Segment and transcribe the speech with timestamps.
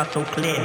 [0.00, 0.59] out so clear.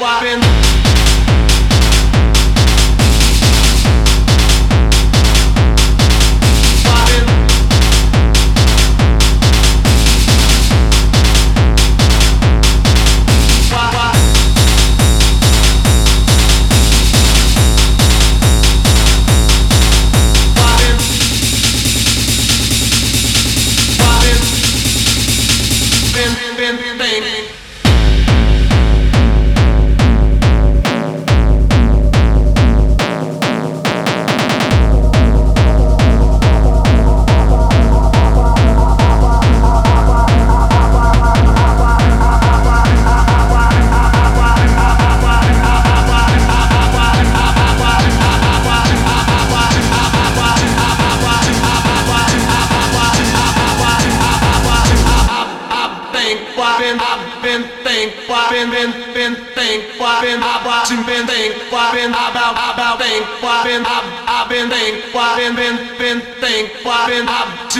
[0.00, 0.39] Opa!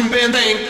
[0.03, 0.70] I've been think,